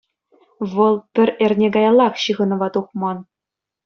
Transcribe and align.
Вӑл 0.73 0.95
пӗр 1.15 1.29
эрне 1.45 1.67
каяллах 1.75 2.13
ҫыхӑнӑва 2.23 2.67
тухман. 2.79 3.17